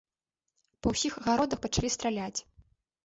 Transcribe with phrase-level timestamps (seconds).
[0.87, 2.37] Па ўсіх агародах пачалі страляць.